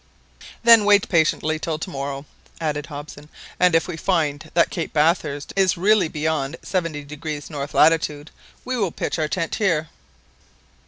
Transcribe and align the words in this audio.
"Then 0.63 0.83
wait 0.83 1.07
patiently 1.09 1.59
till 1.59 1.77
to 1.77 1.89
morrow," 1.91 2.25
added 2.59 2.87
Hobson; 2.87 3.29
"and 3.59 3.75
if 3.75 3.87
we 3.87 3.95
find 3.95 4.49
that 4.55 4.71
Cape 4.71 4.93
Bathurst 4.93 5.53
is 5.55 5.77
really 5.77 6.07
beyond 6.07 6.57
70° 6.63 7.51
north 7.51 7.75
latitude, 7.75 8.31
we 8.65 8.75
will 8.77 8.89
pitch 8.89 9.19
our 9.19 9.27
tent 9.27 9.53
here." 9.53 9.89